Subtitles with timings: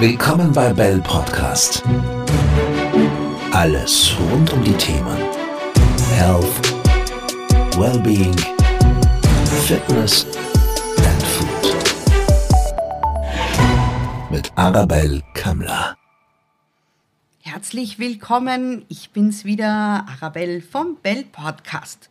[0.00, 1.82] Willkommen bei Bell Podcast.
[3.52, 5.18] Alles rund um die Themen
[6.14, 6.72] Health,
[7.76, 8.34] Wellbeing,
[9.66, 10.24] Fitness
[10.96, 11.76] and Food.
[14.30, 15.98] Mit Arabelle Kammler.
[17.42, 22.08] Herzlich willkommen, ich bin's wieder, Arabelle vom Bell Podcast.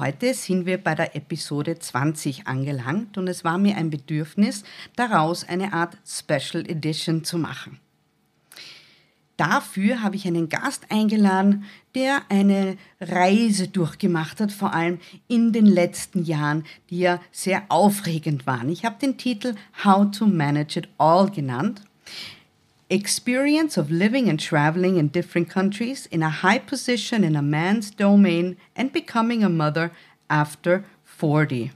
[0.00, 4.64] Heute sind wir bei der Episode 20 angelangt und es war mir ein Bedürfnis,
[4.96, 7.78] daraus eine Art Special Edition zu machen.
[9.36, 15.66] Dafür habe ich einen Gast eingeladen, der eine Reise durchgemacht hat, vor allem in den
[15.66, 18.70] letzten Jahren, die ja sehr aufregend waren.
[18.70, 21.82] Ich habe den Titel How to Manage It All genannt
[22.90, 27.90] experience of living and traveling in different countries in a high position in a man's
[27.90, 29.92] domain and becoming a mother
[30.28, 31.70] after 40.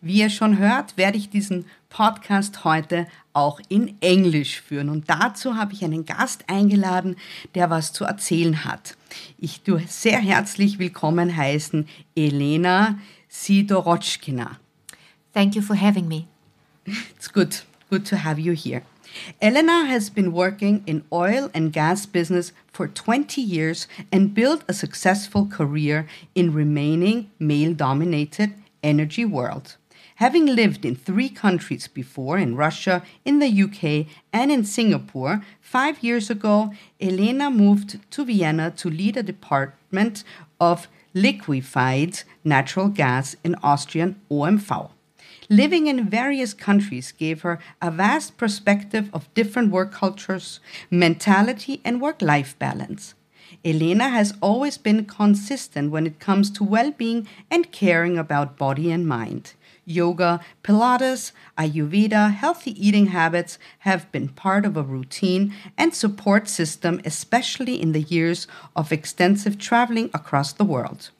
[0.00, 4.88] Wie ihr schon hört, werde ich diesen Podcast heute auch in Englisch führen.
[4.88, 7.16] Und dazu habe ich einen Gast eingeladen,
[7.54, 8.96] der was zu erzählen hat.
[9.38, 14.58] Ich tue sehr herzlich willkommen heißen Elena Sidorotschkina.
[15.32, 16.26] Thank you for having me.
[17.16, 18.82] It's good, good to have you here.
[19.40, 24.74] Elena has been working in oil and gas business for 20 years and built a
[24.74, 29.76] successful career in remaining male-dominated energy world.
[30.16, 36.04] Having lived in three countries before, in Russia, in the UK, and in Singapore, five
[36.04, 40.22] years ago, Elena moved to Vienna to lead a department
[40.60, 44.90] of liquefied natural gas in Austrian OMV.
[45.50, 50.58] Living in various countries gave her a vast perspective of different work cultures,
[50.90, 53.14] mentality, and work life balance.
[53.62, 58.90] Elena has always been consistent when it comes to well being and caring about body
[58.90, 59.52] and mind.
[59.84, 67.02] Yoga, Pilates, Ayurveda, healthy eating habits have been part of a routine and support system,
[67.04, 71.10] especially in the years of extensive traveling across the world.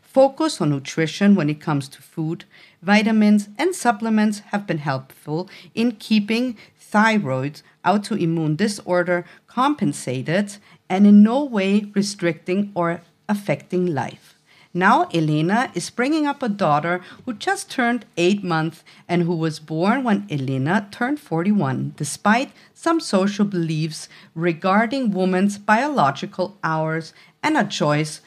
[0.00, 2.44] Focus on nutrition when it comes to food,
[2.84, 10.56] vitamins, and supplements have been helpful in keeping thyroid autoimmune disorder compensated
[10.88, 14.34] and in no way restricting or affecting life.
[14.76, 19.60] Now, Elena is bringing up a daughter who just turned eight months and who was
[19.60, 27.64] born when Elena turned 41, despite some social beliefs regarding women's biological hours and a
[27.64, 28.20] choice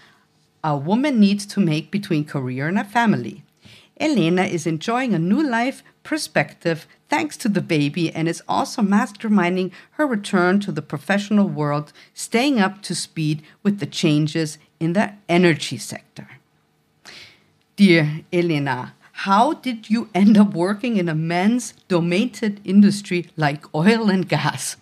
[0.63, 3.43] a woman needs to make between career and a family.
[3.99, 9.71] Elena is enjoying a new life perspective thanks to the baby and is also masterminding
[9.91, 15.13] her return to the professional world, staying up to speed with the changes in the
[15.27, 16.27] energy sector.
[17.75, 24.09] Dear Elena, how did you end up working in a men's dominated industry like oil
[24.09, 24.77] and gas?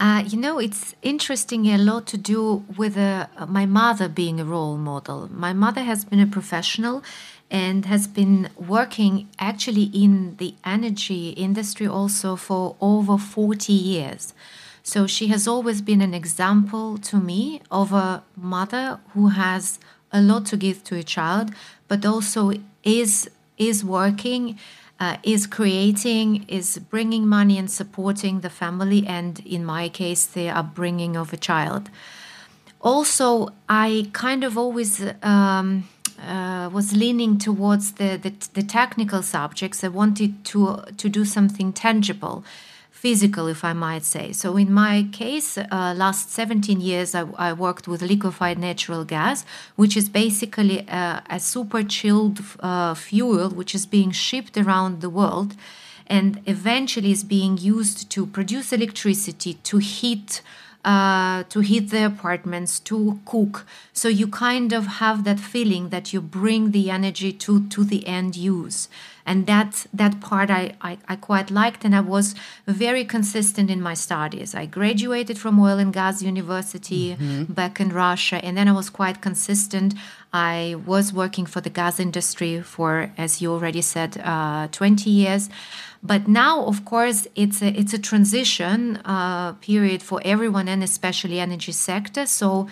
[0.00, 4.44] Uh, you know, it's interesting a lot to do with uh, my mother being a
[4.44, 5.28] role model.
[5.32, 7.02] My mother has been a professional
[7.50, 14.34] and has been working actually in the energy industry also for over 40 years.
[14.82, 19.78] So she has always been an example to me of a mother who has
[20.12, 21.50] a lot to give to a child,
[21.88, 22.52] but also
[22.84, 24.58] is is working,
[25.00, 30.48] uh, is creating, is bringing money and supporting the family, and in my case, the
[30.48, 31.90] upbringing of a child.
[32.80, 35.04] Also, I kind of always.
[35.22, 35.88] Um,
[36.20, 39.84] uh, was leaning towards the, the, the technical subjects.
[39.84, 42.44] I wanted to to do something tangible,
[42.90, 44.32] physical, if I might say.
[44.32, 49.44] So in my case, uh, last 17 years, I, I, worked with liquefied natural gas,
[49.76, 55.10] which is basically a, a super chilled uh, fuel which is being shipped around the
[55.10, 55.54] world
[56.08, 60.42] and eventually is being used to produce electricity to heat
[60.84, 63.66] uh, to heat the apartments, to cook.
[63.92, 68.06] So you kind of have that feeling that you bring the energy to to the
[68.06, 68.88] end use,
[69.28, 72.34] and that that part I, I, I quite liked, and I was
[72.66, 74.54] very consistent in my studies.
[74.54, 77.52] I graduated from oil and gas university mm-hmm.
[77.52, 79.94] back in Russia, and then I was quite consistent.
[80.32, 85.48] I was working for the gas industry for, as you already said, uh, 20 years.
[86.02, 91.40] But now, of course, it's a, it's a transition uh, period for everyone and especially
[91.40, 92.26] energy sector.
[92.26, 92.68] So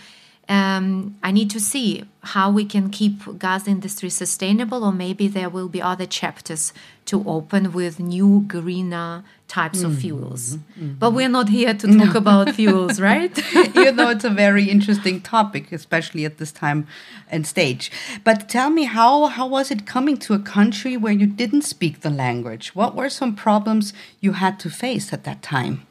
[0.49, 5.51] um, I need to see how we can keep gas industry sustainable, or maybe there
[5.51, 6.73] will be other chapters
[7.07, 9.93] to open with new greener types mm-hmm.
[9.93, 10.57] of fuels.
[10.57, 10.95] Mm-hmm.
[10.95, 12.17] But we're not here to talk no.
[12.17, 13.37] about fuels, right?
[13.75, 16.87] you know, it's a very interesting topic, especially at this time
[17.29, 17.91] and stage.
[18.23, 22.01] But tell me, how how was it coming to a country where you didn't speak
[22.01, 22.75] the language?
[22.75, 25.87] What were some problems you had to face at that time?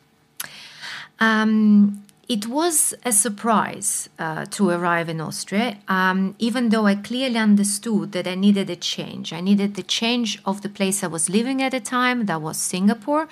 [1.20, 7.38] Um, it was a surprise uh, to arrive in Austria, um, even though I clearly
[7.38, 9.32] understood that I needed a change.
[9.32, 12.58] I needed the change of the place I was living at the time, that was
[12.58, 13.28] Singapore.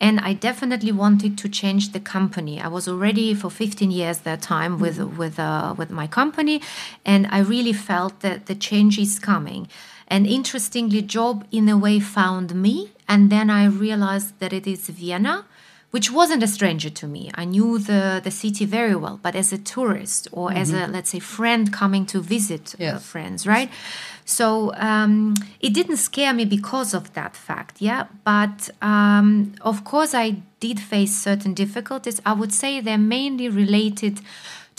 [0.00, 2.60] And I definitely wanted to change the company.
[2.60, 6.62] I was already for 15 years that time with with uh, with my company,
[7.04, 9.68] and I really felt that the change is coming.
[10.08, 14.88] And interestingly, job in a way found me, and then I realized that it is
[14.88, 15.44] Vienna
[15.90, 17.30] which wasn't a stranger to me.
[17.34, 20.58] I knew the, the city very well, but as a tourist or mm-hmm.
[20.58, 22.94] as a, let's say, friend coming to visit uh, yes.
[22.94, 23.70] uh, friends, right?
[24.24, 28.06] So um, it didn't scare me because of that fact, yeah.
[28.24, 32.20] But um, of course, I did face certain difficulties.
[32.24, 34.20] I would say they're mainly related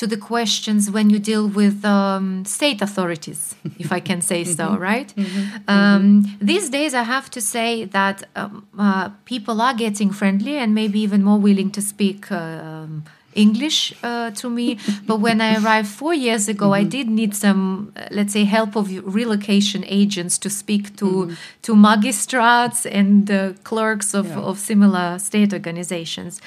[0.01, 4.65] to the questions when you deal with um, state authorities, if I can say so,
[4.69, 4.81] mm-hmm.
[4.81, 5.13] right?
[5.15, 5.69] Mm-hmm.
[5.75, 10.73] Um, these days, I have to say that um, uh, people are getting friendly and
[10.73, 12.31] maybe even more willing to speak.
[12.31, 13.03] Um,
[13.33, 14.77] English uh, to me.
[15.07, 16.81] but when I arrived four years ago, mm-hmm.
[16.81, 21.33] I did need some, uh, let's say, help of relocation agents to speak to mm-hmm.
[21.63, 24.39] to magistrates and uh, clerks of, yeah.
[24.39, 26.41] of similar state organizations.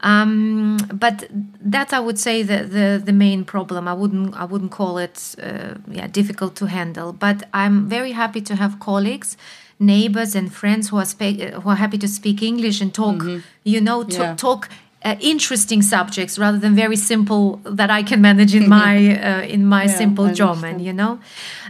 [0.00, 1.28] Um, but
[1.60, 3.88] that I would say the, the, the main problem.
[3.88, 7.12] I wouldn't I wouldn't call it uh, yeah difficult to handle.
[7.12, 9.36] But I'm very happy to have colleagues
[9.78, 13.40] neighbors and friends who are who are happy to speak English and talk, mm-hmm.
[13.64, 14.34] you know, to, yeah.
[14.36, 14.68] talk
[15.04, 19.66] uh, interesting subjects rather than very simple that I can manage in my uh, in
[19.66, 21.20] my yeah, simple German, you know.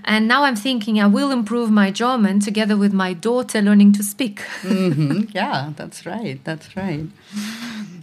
[0.04, 4.02] And now I'm thinking I will improve my German together with my daughter learning to
[4.02, 4.40] speak.
[4.62, 5.30] mm-hmm.
[5.32, 6.38] Yeah, that's right.
[6.44, 7.06] That's right.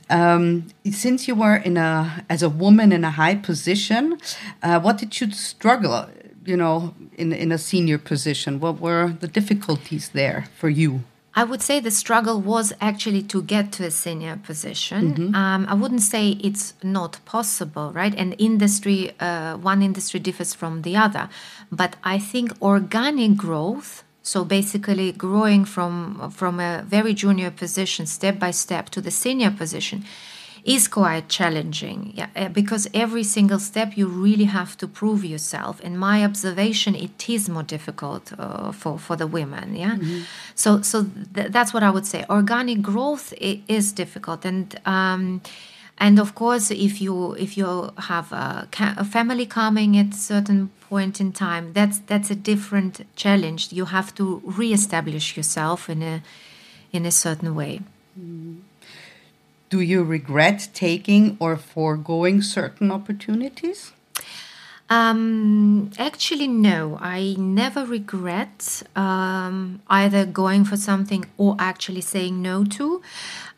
[0.10, 4.18] Um, since you were in a as a woman in a high position,
[4.62, 6.10] uh, what did you struggle?
[6.46, 11.04] You know, in in a senior position, what were the difficulties there for you?
[11.34, 15.14] I would say the struggle was actually to get to a senior position.
[15.14, 15.36] Mm-hmm.
[15.36, 18.14] Um, I wouldn't say it's not possible, right?
[18.16, 21.30] And industry, uh, one industry differs from the other.
[21.72, 28.38] But I think organic growth, so basically growing from from a very junior position step
[28.38, 30.04] by step to the senior position,
[30.64, 35.82] is quite challenging yeah, uh, because every single step you really have to prove yourself.
[35.82, 39.96] In my observation it is more difficult uh, for, for the women yeah?
[39.96, 40.22] Mm-hmm.
[40.56, 42.26] so so th- that's what i would say.
[42.30, 44.46] Organic growth is difficult.
[44.46, 45.42] And um,
[45.98, 50.18] and of course if you if you have a, ca- a, family coming at a
[50.18, 53.74] certain point in time that's that's a different challenge.
[53.74, 56.22] You have to reestablish yourself in a
[56.92, 57.82] in a certain way.
[58.20, 58.71] Mm-hmm.
[59.72, 63.94] Do you regret taking or foregoing certain opportunities?
[64.90, 66.98] Um, actually, no.
[67.00, 73.02] I never regret um, either going for something or actually saying no to.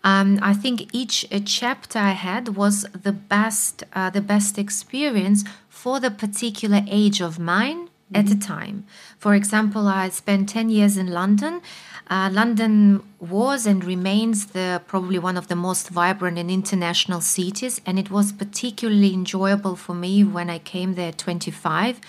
[0.04, 6.00] Um, I think each chapter I had was the best, uh, the best experience for
[6.00, 8.16] the particular age of mine mm-hmm.
[8.18, 8.86] at a time.
[9.18, 11.62] For example, I spent ten years in London.
[12.10, 17.80] Uh, London was and remains the probably one of the most vibrant and international cities,
[17.86, 22.02] and it was particularly enjoyable for me when I came there at 25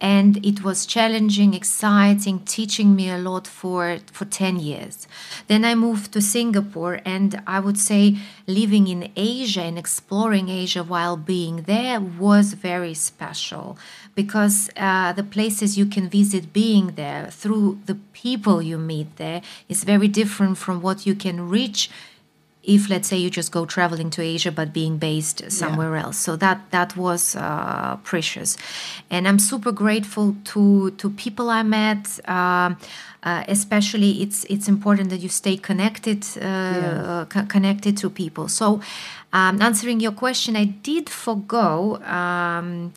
[0.00, 5.06] and it was challenging exciting teaching me a lot for for 10 years.
[5.46, 8.16] Then i moved to singapore and i would say
[8.46, 13.78] living in asia and exploring asia while being there was very special
[14.14, 19.40] because uh, the places you can visit being there through the people you meet there
[19.68, 21.90] is very different from what you can reach
[22.62, 26.04] if let's say you just go traveling to Asia but being based somewhere yeah.
[26.04, 26.18] else.
[26.18, 28.56] So that that was uh, precious,
[29.10, 32.20] and I'm super grateful to to people I met.
[32.26, 32.74] Uh,
[33.22, 37.24] uh, especially, it's it's important that you stay connected uh, yeah.
[37.28, 38.48] co- connected to people.
[38.48, 38.80] So,
[39.32, 41.96] um, answering your question, I did forego.
[42.02, 42.92] Um,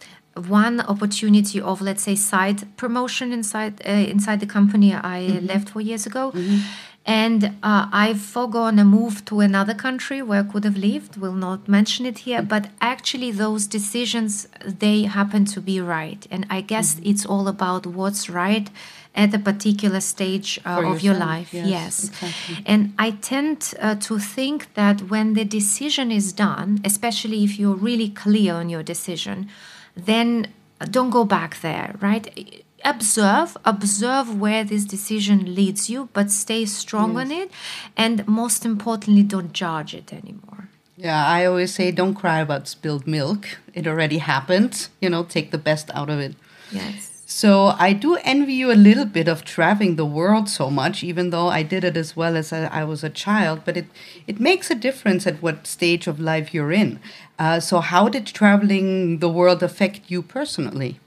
[0.47, 4.97] one opportunity of let's say side promotion inside uh, inside the company I
[5.29, 5.45] mm-hmm.
[5.45, 6.61] left four years ago, mm-hmm
[7.05, 11.17] and uh, I've foregone a move to another country where I could have lived.
[11.17, 16.45] Will not mention it here, but actually, those decisions they happen to be right, and
[16.49, 17.09] I guess mm-hmm.
[17.09, 18.69] it's all about what's right
[19.15, 21.53] at a particular stage uh, of yourself, your life.
[21.53, 22.07] Yes, yes.
[22.07, 22.63] Exactly.
[22.65, 27.75] and I tend uh, to think that when the decision is done, especially if you're
[27.75, 29.49] really clear on your decision,
[29.95, 30.47] then
[30.89, 31.95] don't go back there.
[31.99, 37.21] Right observe observe where this decision leads you but stay strong yes.
[37.21, 37.51] on it
[37.95, 43.07] and most importantly don't judge it anymore yeah i always say don't cry about spilled
[43.07, 46.35] milk it already happened you know take the best out of it
[46.71, 51.03] yes So I do envy you a little bit of traveling the world so much,
[51.03, 53.61] even though I did it as well as I, I was a child.
[53.65, 53.87] But it
[54.27, 56.99] it makes a difference at what stage of life you're in.
[57.39, 60.99] Uh, so how did traveling the world affect you personally?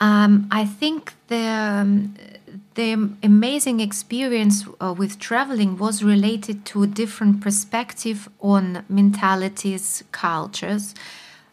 [0.00, 2.14] Um, I think the um,
[2.74, 10.94] the amazing experience uh, with traveling was related to a different perspective on mentalities, cultures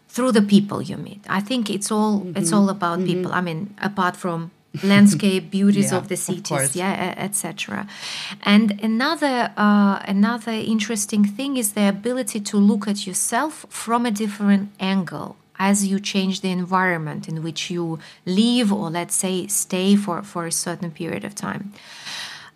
[0.09, 1.21] through the people you meet.
[1.29, 2.37] I think it's all mm-hmm.
[2.37, 3.07] it's all about mm-hmm.
[3.07, 3.31] people.
[3.33, 7.87] I mean, apart from landscape beauties yeah, of the cities of yeah etc
[8.41, 14.09] and another uh, another interesting thing is the ability to look at yourself from a
[14.09, 19.95] different angle as you change the environment in which you live or let's say stay
[19.95, 21.73] for for a certain period of time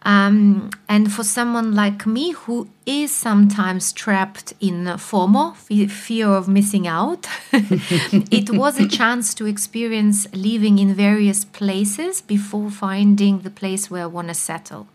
[0.07, 5.53] um, and for someone like me who is sometimes trapped in FOMO,
[5.89, 12.69] fear of missing out, it was a chance to experience living in various places before
[12.69, 14.87] finding the place where I want to settle.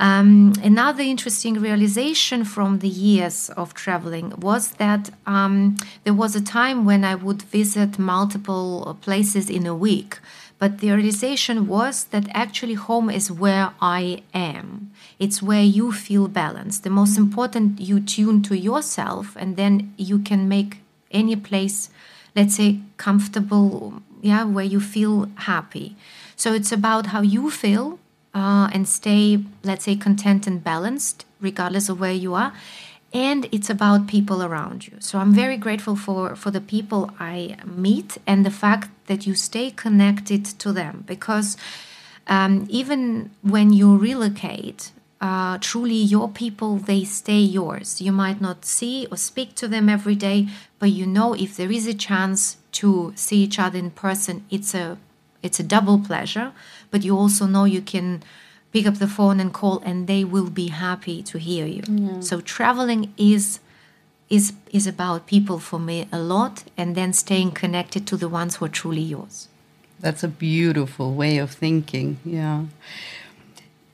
[0.00, 6.40] Um, another interesting realization from the years of traveling was that um, there was a
[6.40, 10.18] time when I would visit multiple places in a week
[10.60, 14.92] but the realization was that actually home is where I am.
[15.18, 16.84] It's where you feel balanced.
[16.84, 21.88] The most important, you tune to yourself, and then you can make any place,
[22.36, 25.96] let's say, comfortable, yeah, where you feel happy.
[26.36, 27.98] So it's about how you feel
[28.34, 32.52] uh, and stay, let's say, content and balanced, regardless of where you are
[33.12, 34.94] and it's about people around you.
[35.00, 39.34] So I'm very grateful for for the people I meet and the fact that you
[39.34, 41.56] stay connected to them because
[42.26, 44.92] um, even when you relocate.
[45.22, 48.00] Uh, truly, your people they stay yours.
[48.00, 51.70] You might not see or speak to them every day, but you know if there
[51.70, 54.96] is a chance to see each other in person, it's a
[55.42, 56.52] it's a double pleasure.
[56.90, 58.22] But you also know you can
[58.72, 61.82] pick up the phone and call and they will be happy to hear you.
[61.88, 62.20] Yeah.
[62.20, 63.60] so traveling is
[64.28, 68.56] is is about people for me a lot and then staying connected to the ones
[68.56, 69.48] who are truly yours.
[69.98, 72.66] That's a beautiful way of thinking yeah.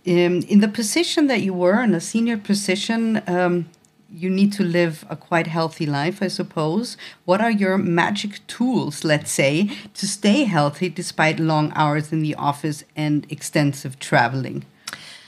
[0.08, 3.66] Um, in the position that you were in a senior position um,
[4.10, 6.96] you need to live a quite healthy life, I suppose.
[7.25, 12.34] What are your magic tools, let's say, to stay healthy despite long hours in the
[12.34, 14.64] office and extensive traveling?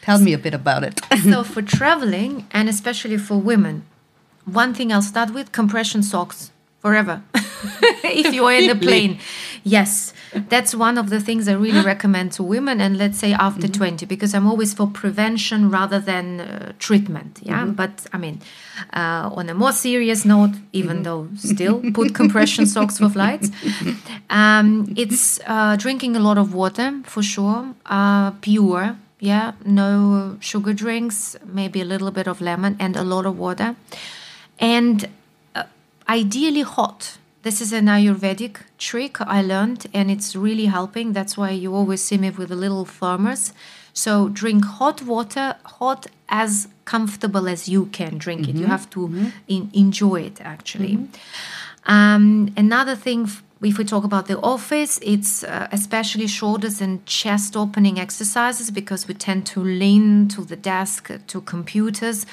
[0.02, 1.00] Tell me a bit about it.
[1.22, 3.84] so, for traveling, and especially for women,
[4.44, 7.22] one thing I'll start with compression socks forever
[8.04, 9.18] if you are in the plane.
[9.64, 10.14] Yes,
[10.48, 13.72] that's one of the things I really recommend to women, and let's say after mm-hmm.
[13.72, 17.40] 20, because I'm always for prevention rather than uh, treatment.
[17.42, 17.72] Yeah, mm-hmm.
[17.72, 18.40] but I mean,
[18.92, 21.02] uh, on a more serious note, even mm-hmm.
[21.04, 23.50] though still put compression socks for flights,
[24.30, 28.96] um, it's uh, drinking a lot of water for sure, uh, pure.
[29.20, 33.74] Yeah, no sugar drinks, maybe a little bit of lemon and a lot of water.
[34.60, 35.08] And
[36.08, 37.17] ideally hot.
[37.42, 41.12] This is an Ayurvedic trick I learned, and it's really helping.
[41.12, 43.52] That's why you always see me with a little thermos.
[43.92, 48.50] So drink hot water, hot as comfortable as you can drink mm-hmm.
[48.50, 48.56] it.
[48.56, 48.70] You mm-hmm.
[48.70, 49.28] have to mm-hmm.
[49.46, 50.96] in, enjoy it actually.
[50.96, 51.92] Mm-hmm.
[51.92, 53.30] Um, another thing
[53.60, 59.08] if we talk about the office, it's uh, especially shoulders and chest opening exercises because
[59.08, 62.24] we tend to lean to the desk, uh, to computers,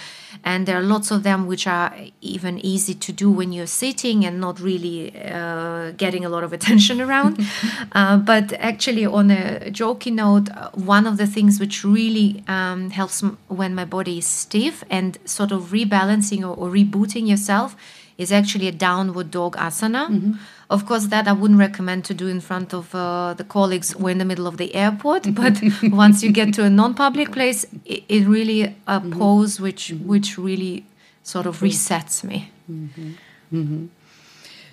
[0.44, 4.24] and there are lots of them which are even easy to do when you're sitting
[4.24, 7.39] and not really uh, getting a lot of attention around.
[7.94, 12.91] uh, but actually, on a jokey note, uh, one of the things which really um,
[12.91, 17.75] helps when my body is stiff and sort of rebalancing or, or rebooting yourself
[18.20, 20.08] is actually a downward dog asana.
[20.08, 20.34] Mm-hmm
[20.69, 24.10] of course, that I wouldn't recommend to do in front of uh, the colleagues or
[24.10, 25.27] in the middle of the airport.
[25.36, 29.19] But once you get to a non-public place, it, it really a mm-hmm.
[29.19, 30.86] pose which which really
[31.24, 32.51] sort of resets me.
[32.72, 33.12] Mm-hmm.
[33.53, 33.86] Mm-hmm.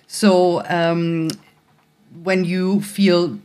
[0.07, 1.31] So um,
[2.23, 3.39] when you feel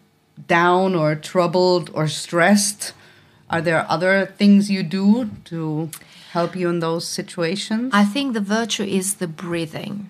[0.48, 2.94] down or troubled or stressed,
[3.50, 5.90] are there other things you do to
[6.32, 7.92] help you in those situations?
[7.94, 10.10] I think the virtue is the breathing.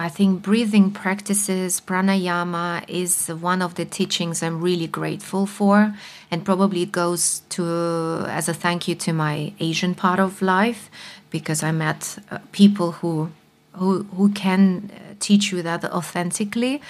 [0.00, 5.94] I think breathing practices, pranayama, is one of the teachings I'm really grateful for.
[6.30, 10.90] And probably it goes to as a thank you to my Asian part of life
[11.28, 13.30] because I met uh, people who,
[13.74, 16.80] who, who can uh, teach you that authentically.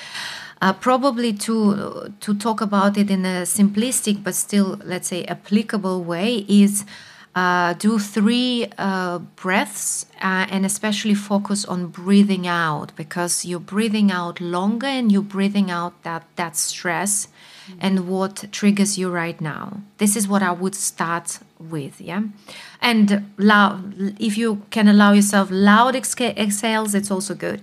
[0.62, 6.04] Uh, probably to to talk about it in a simplistic but still let's say applicable
[6.04, 6.84] way is
[7.34, 14.10] uh, do three uh, breaths uh, and especially focus on breathing out because you're breathing
[14.10, 17.28] out longer and you're breathing out that, that stress
[17.78, 19.80] and what triggers you right now.
[19.98, 22.22] This is what I would start with, yeah.
[22.80, 27.62] And loud, if you can allow yourself loud exhales, it's also good.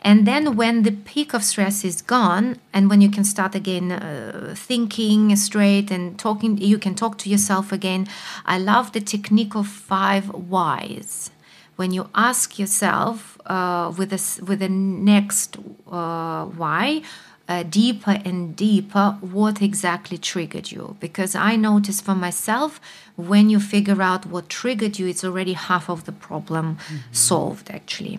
[0.00, 3.92] And then when the peak of stress is gone, and when you can start again
[3.92, 8.06] uh, thinking straight and talking, you can talk to yourself again.
[8.46, 11.30] I love the technique of five whys.
[11.76, 15.56] When you ask yourself uh, with the with the next
[15.90, 17.02] uh, why,
[17.48, 20.96] uh, deeper and deeper what exactly triggered you.
[21.00, 22.80] Because I noticed for myself,
[23.16, 26.96] when you figure out what triggered you, it's already half of the problem mm-hmm.
[27.12, 28.18] solved, actually.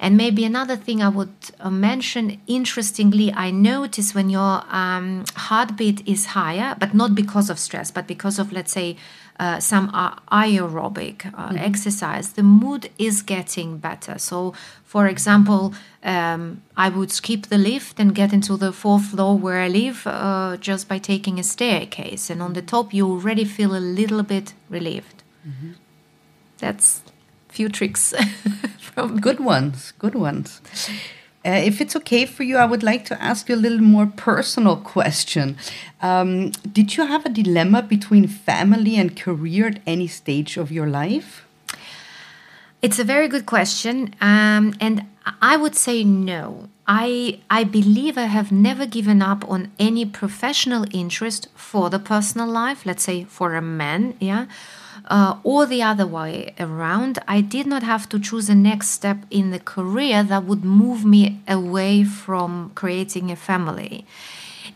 [0.00, 6.06] And maybe another thing I would uh, mention interestingly, I notice when your um, heartbeat
[6.08, 8.96] is higher, but not because of stress, but because of, let's say,
[9.42, 9.90] uh, some
[10.30, 11.56] aerobic uh, mm-hmm.
[11.56, 14.16] exercise, the mood is getting better.
[14.16, 19.36] So, for example, um, I would skip the lift and get into the fourth floor
[19.36, 22.30] where I live uh, just by taking a staircase.
[22.30, 25.24] And on the top, you already feel a little bit relieved.
[25.44, 25.72] Mm-hmm.
[26.58, 27.02] That's
[27.48, 28.14] few tricks
[28.78, 30.60] from good ones, good ones.
[31.44, 34.06] Uh, if it's okay for you, I would like to ask you a little more
[34.06, 35.56] personal question.
[36.00, 40.86] Um, did you have a dilemma between family and career at any stage of your
[40.86, 41.44] life?
[42.80, 45.06] It's a very good question, um, and
[45.40, 46.68] I would say no.
[46.86, 52.48] I I believe I have never given up on any professional interest for the personal
[52.48, 52.84] life.
[52.84, 54.46] Let's say for a man, yeah
[55.06, 59.18] uh, or the other way around, I did not have to choose a next step
[59.30, 64.06] in the career that would move me away from creating a family.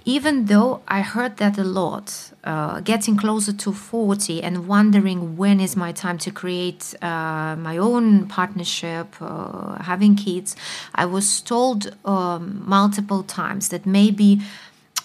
[0.05, 5.61] Even though I heard that a lot, uh, getting closer to 40 and wondering when
[5.61, 10.55] is my time to create uh, my own partnership, uh, having kids,
[10.95, 14.41] I was told um, multiple times that maybe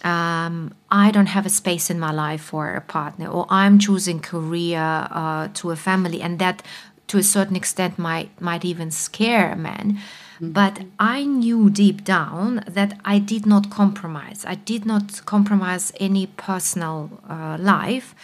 [0.04, 4.20] um, I don't have a space in my life for a partner, or I'm choosing
[4.20, 6.64] career uh, to a family, and that
[7.08, 10.00] to a certain extent might might even scare a man.
[10.36, 10.52] Mm-hmm.
[10.52, 14.44] But I knew deep down that I did not compromise.
[14.48, 18.16] I did not compromise any personal uh, life,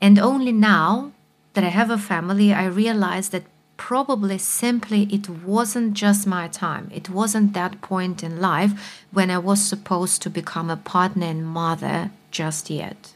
[0.00, 1.12] and only now
[1.54, 3.44] that I have a family, I realize that
[3.80, 6.90] probably simply it wasn't just my time.
[6.94, 8.72] It wasn't that point in life
[9.10, 13.14] when I was supposed to become a partner and mother just yet.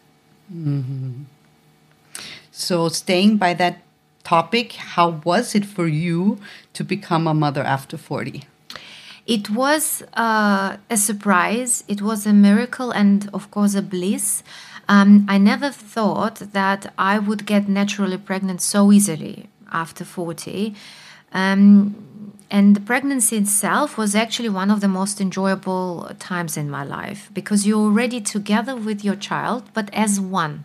[0.51, 1.25] Mm-hmm.
[2.51, 3.83] So, staying by that
[4.25, 6.39] topic, how was it for you
[6.73, 8.45] to become a mother after 40?
[9.27, 14.43] It was uh, a surprise, it was a miracle, and of course, a bliss.
[14.89, 20.75] Um, I never thought that I would get naturally pregnant so easily after 40.
[21.33, 26.85] Um, and the pregnancy itself was actually one of the most enjoyable times in my
[26.85, 30.65] life because you're already together with your child, but as one.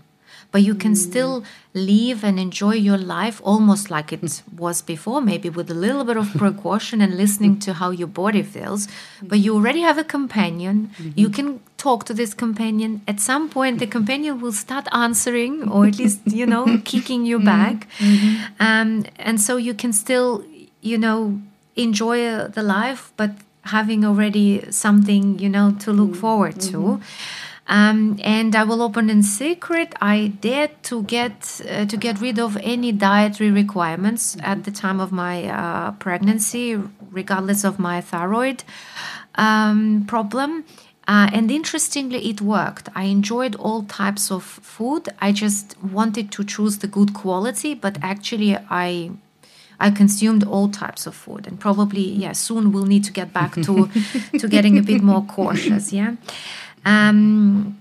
[0.51, 5.49] But you can still live and enjoy your life almost like it was before, maybe
[5.49, 8.87] with a little bit of precaution and listening to how your body feels.
[9.21, 10.89] But you already have a companion.
[10.97, 11.19] Mm-hmm.
[11.19, 13.01] You can talk to this companion.
[13.07, 17.37] At some point, the companion will start answering or at least, you know, kicking you
[17.37, 17.45] mm-hmm.
[17.45, 17.87] back.
[17.99, 18.53] Mm-hmm.
[18.59, 20.43] Um, and so you can still,
[20.81, 21.39] you know,
[21.75, 23.31] enjoy the life, but
[23.63, 26.19] having already something, you know, to look mm-hmm.
[26.19, 26.99] forward to.
[27.69, 29.93] Um, and I will open in secret.
[30.01, 34.99] I dared to get uh, to get rid of any dietary requirements at the time
[34.99, 36.79] of my uh, pregnancy,
[37.11, 38.63] regardless of my thyroid
[39.35, 40.65] um, problem.
[41.07, 42.89] Uh, and interestingly, it worked.
[42.95, 45.09] I enjoyed all types of food.
[45.19, 49.11] I just wanted to choose the good quality, but actually, I
[49.79, 53.53] I consumed all types of food, and probably yeah, soon we'll need to get back
[53.53, 53.89] to
[54.39, 55.93] to getting a bit more cautious.
[55.93, 56.15] Yeah.
[56.89, 57.78] Um,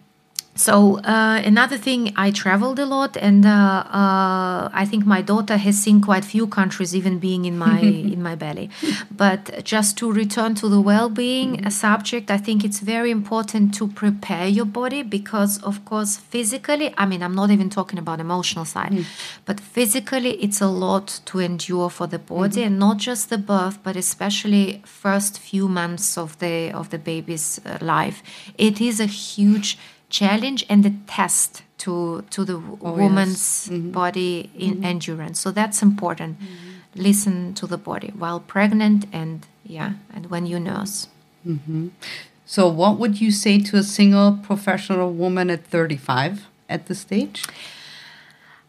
[0.59, 5.57] so uh, another thing, I traveled a lot, and uh, uh, I think my daughter
[5.57, 7.81] has seen quite few countries, even being in my
[8.14, 8.68] in my belly.
[9.09, 11.68] But just to return to the well-being mm-hmm.
[11.68, 17.07] subject, I think it's very important to prepare your body because, of course, physically, I
[17.07, 19.05] mean, I'm not even talking about emotional side, mm.
[19.44, 22.66] but physically, it's a lot to endure for the body, mm-hmm.
[22.66, 27.61] and not just the birth, but especially first few months of the of the baby's
[27.64, 28.25] uh, life.
[28.59, 33.68] It is a huge challenge and the test to to the oh, woman's yes.
[33.68, 33.90] mm-hmm.
[33.90, 34.85] body in mm-hmm.
[34.85, 35.40] endurance.
[35.40, 36.38] So that's important.
[36.38, 37.03] Mm-hmm.
[37.03, 41.09] Listen to the body while pregnant and yeah, and when you nurse.
[41.47, 41.88] Mm-hmm.
[42.44, 47.44] So, what would you say to a single professional woman at 35 at this stage?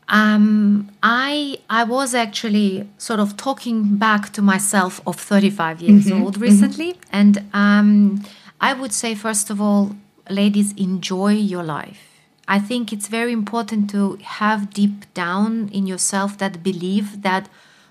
[0.10, 6.24] Um, I I was actually sort of talking back to myself of 35 years Mm-hmm.
[6.24, 8.24] old recently, and um,
[8.60, 9.96] I would say first of all,
[10.30, 12.22] ladies, enjoy your life.
[12.48, 17.48] I think it's very important to have deep down in yourself that belief that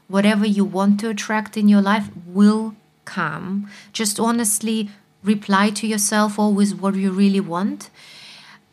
[0.09, 2.75] whatever you want to attract in your life will
[3.05, 3.71] come.
[3.93, 4.91] Just honestly
[5.23, 7.91] reply to yourself always what you really want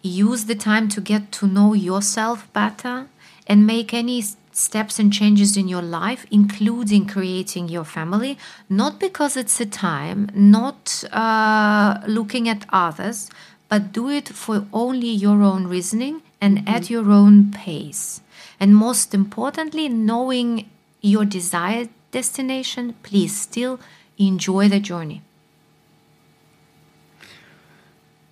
[0.05, 3.07] use the time to get to know yourself better
[3.47, 8.37] and make any steps and changes in your life, including creating your family,
[8.69, 13.29] not because it's a time, not uh, looking at others,
[13.69, 18.21] but do it for only your own reasoning and at your own pace.
[18.59, 20.69] And most importantly, knowing
[21.01, 23.79] your desired destination, please still
[24.17, 25.21] enjoy the journey.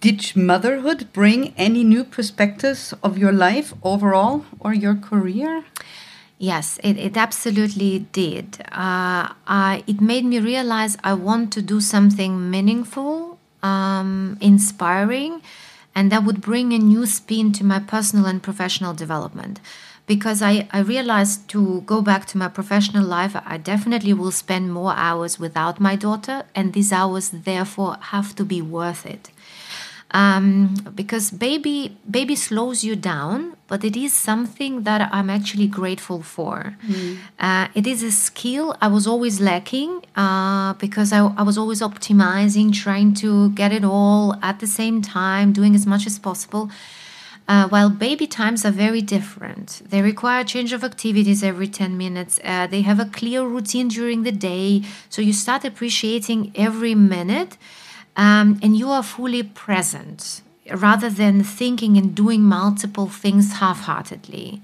[0.04, 5.64] Did motherhood bring any new perspectives of your life overall or your career?
[6.38, 8.60] Yes, it, it absolutely did.
[8.70, 13.33] Uh, I, it made me realize I want to do something meaningful,
[13.64, 15.42] um, inspiring,
[15.96, 19.60] and that would bring a new spin to my personal and professional development.
[20.06, 24.74] Because I, I realized to go back to my professional life, I definitely will spend
[24.74, 29.30] more hours without my daughter, and these hours therefore have to be worth it
[30.14, 36.22] um, because baby baby slows you down but it is something that i'm actually grateful
[36.36, 36.58] for
[37.48, 39.92] uh, it is a skill i was always lacking
[40.24, 45.02] uh, because I, I was always optimizing trying to get it all at the same
[45.02, 46.70] time doing as much as possible
[47.48, 52.40] uh, while baby times are very different, they require change of activities every 10 minutes.
[52.42, 54.82] Uh, they have a clear routine during the day.
[55.10, 57.58] So you start appreciating every minute
[58.16, 64.62] um, and you are fully present rather than thinking and doing multiple things half heartedly.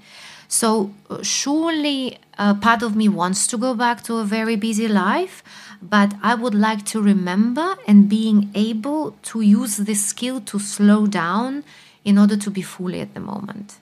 [0.48, 4.88] So, uh, surely a part of me wants to go back to a very busy
[4.88, 5.44] life,
[5.80, 11.06] but I would like to remember and being able to use this skill to slow
[11.06, 11.62] down
[12.04, 13.78] in order to be fully at the moment.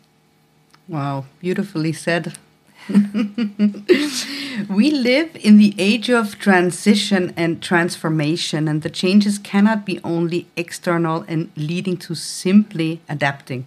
[0.89, 2.35] Wow, beautifully said.
[4.69, 10.47] we live in the age of transition and transformation, and the changes cannot be only
[10.57, 13.67] external and leading to simply adapting.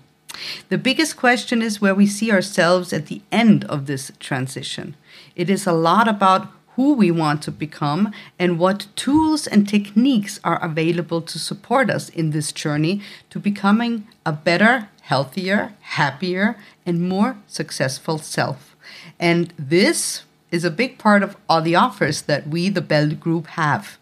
[0.70, 4.96] The biggest question is where we see ourselves at the end of this transition.
[5.36, 10.40] It is a lot about who we want to become and what tools and techniques
[10.44, 16.56] are available to support us in this journey to becoming a better, healthier, happier,
[16.86, 18.71] and more successful self.
[19.20, 23.48] And this is a big part of all the offers that we, the Bell Group,
[23.48, 23.98] have.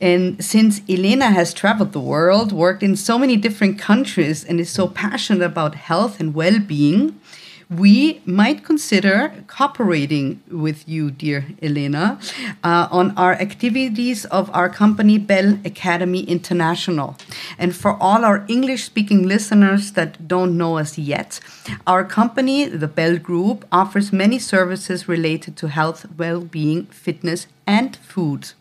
[0.00, 4.70] And since Elena has traveled the world, worked in so many different countries, and is
[4.70, 7.20] so passionate about health and well being,
[7.70, 12.18] we might consider cooperating with you, dear Elena,
[12.64, 17.16] uh, on our activities of our company, Bell Academy International.
[17.58, 21.40] And for all our English speaking listeners that don't know us yet,
[21.86, 27.96] our company, the Bell Group, offers many services related to health, well being, fitness, and
[27.96, 28.52] food.